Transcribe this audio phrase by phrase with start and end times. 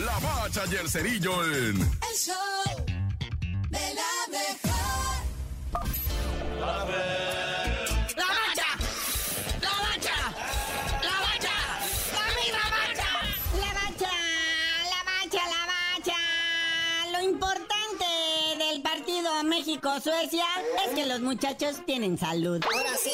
[0.00, 1.80] La Bacha y el Cerillo en...
[1.80, 2.84] El show
[3.70, 4.73] de la mejor.
[19.80, 20.44] Partido México-Suecia
[20.86, 22.62] es que los muchachos tienen salud.
[22.72, 23.10] Ahora sí,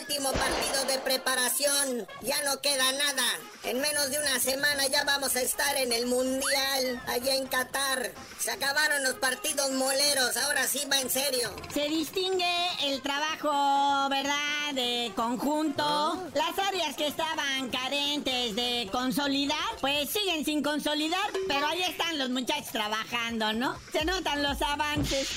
[0.00, 2.06] último partido de preparación.
[2.22, 3.24] Ya no queda nada.
[3.64, 8.12] En menos de una semana ya vamos a estar en el Mundial, allá en Qatar.
[8.38, 11.50] Se acabaron los partidos moleros, ahora sí va en serio.
[11.72, 16.22] Se distingue el trabajo, ¿verdad?, de conjunto.
[16.34, 22.30] Las áreas que estaban carentes de consolidar, pues siguen sin consolidar, pero ahí están los
[22.30, 23.78] muchachos trabajando, ¿no?
[23.92, 25.28] Se notan los avances.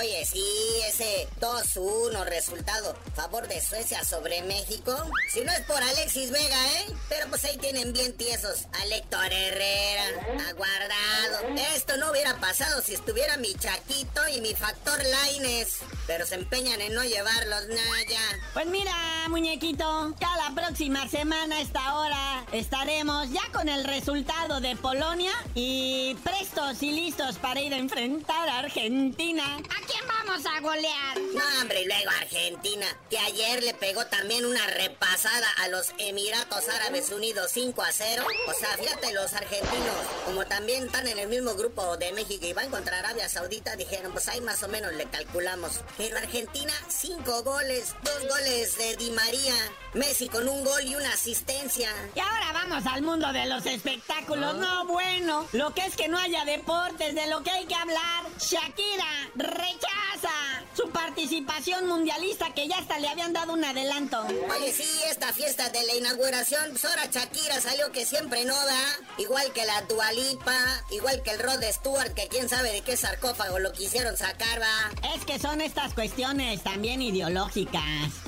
[0.00, 0.42] Oye, sí,
[0.88, 4.96] ese 2-1 resultado favor de Suecia sobre México.
[5.30, 6.86] Si no es por Alexis Vega, ¿eh?
[7.10, 10.04] Pero pues ahí tienen bien tiesos a Héctor Herrera,
[10.48, 11.54] aguardado.
[11.76, 15.80] Esto no hubiera pasado si estuviera mi Chaquito y mi Factor Laines.
[16.10, 18.20] Pero se empeñan en no llevarlos, Naya.
[18.52, 18.92] Pues mira,
[19.28, 25.30] muñequito, ya la próxima semana a esta hora estaremos ya con el resultado de Polonia
[25.54, 29.44] y prestos y listos para ir a enfrentar a Argentina.
[29.58, 31.18] ¿A quién vamos a golear?
[31.34, 36.68] No, hombre, y luego Argentina, que ayer le pegó también una repasada a los Emiratos
[36.68, 38.24] Árabes Unidos 5 a 0.
[38.48, 42.52] O sea, fíjate, los argentinos, como también están en el mismo grupo de México y
[42.52, 45.80] van contra Arabia Saudita, dijeron, pues ahí más o menos le calculamos.
[45.96, 49.54] Pero Argentina, 5 goles, 2 goles de Di María,
[49.94, 51.90] Messi con un gol y una asistencia.
[52.14, 54.56] Y ahora vamos al mundo de los espectáculos.
[54.56, 58.26] No, bueno, lo que es que no haya deportes, de lo que hay que hablar.
[58.38, 60.99] Shakira rechaza さん。
[61.20, 64.22] Participación mundialista que ya hasta le habían dado un adelanto.
[64.22, 68.86] Oye, sí, esta fiesta de la inauguración, pues ahora Shakira salió que siempre no da,
[69.18, 70.56] igual que la Dualipa,
[70.90, 75.10] igual que el Rod Stewart, que quién sabe de qué sarcófago lo quisieron sacar, va.
[75.14, 77.82] Es que son estas cuestiones también ideológicas.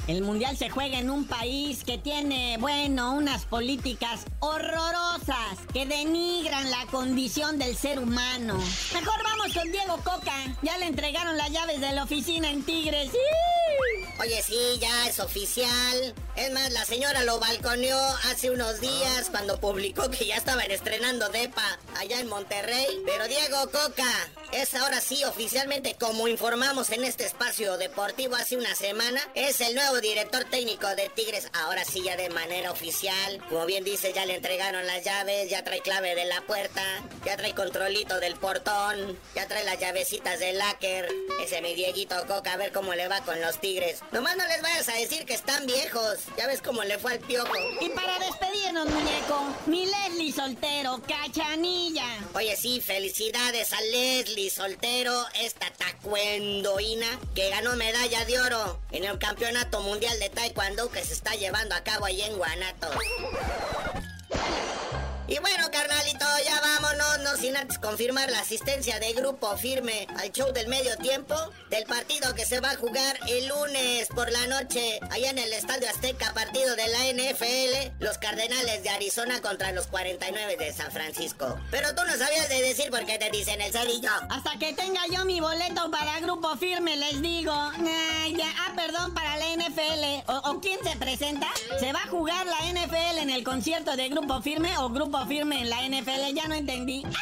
[0.07, 6.71] El mundial se juega en un país que tiene, bueno, unas políticas horrorosas que denigran
[6.71, 8.59] la condición del ser humano.
[8.93, 10.35] Mejor vamos con Diego Coca.
[10.61, 13.11] Ya le entregaron las llaves de la oficina en Tigres.
[13.13, 13.19] ¡Sí!
[14.21, 16.15] Oye, sí, ya es oficial.
[16.35, 17.99] Es más, la señora lo balconeó
[18.31, 22.87] hace unos días cuando publicó que ya estaban estrenando DEPA allá en Monterrey.
[23.05, 24.09] Pero Diego Coca
[24.51, 29.75] es ahora sí oficialmente, como informamos en este espacio deportivo hace una semana, es el
[29.75, 31.49] nuevo director técnico de Tigres.
[31.53, 33.45] Ahora sí, ya de manera oficial.
[33.51, 36.83] Como bien dice, ya le entregaron las llaves, ya trae clave de la puerta,
[37.27, 41.09] ya trae controlito del portón, ya trae las llavecitas del láker.
[41.45, 44.01] Ese mi Dieguito Coca, a ver cómo le va con los Tigres.
[44.13, 46.22] Nomás no les vayas a decir que están viejos.
[46.37, 47.53] Ya ves cómo le fue al piojo.
[47.81, 52.07] Y para despedirnos, muñeco, mi Leslie soltero, cachanilla.
[52.35, 59.19] Oye, sí, felicidades a Leslie Soltero, esta tacuendoína que ganó medalla de oro en el
[59.19, 62.95] Campeonato Mundial de Taekwondo que se está llevando a cabo ahí en Guanatos.
[67.43, 71.35] Sin antes confirmar la asistencia de Grupo Firme al show del medio tiempo
[71.71, 75.53] del partido que se va a jugar el lunes por la noche allá en el
[75.53, 80.93] Estadio Azteca, partido de la NFL, los Cardenales de Arizona contra los 49 de San
[80.93, 81.59] Francisco.
[81.73, 84.11] Pero tú no sabías de decir por qué te dicen el cerillo.
[84.31, 87.53] Hasta que tenga yo mi boleto para grupo firme, les digo.
[88.37, 90.31] Ya, ah, perdón, para la NFL.
[90.31, 91.49] ¿O, ¿O quién se presenta?
[91.81, 95.63] ¿Se va a jugar la NFL en el concierto de grupo firme o grupo firme
[95.63, 96.35] en la NFL?
[96.35, 97.03] Ya no entendí.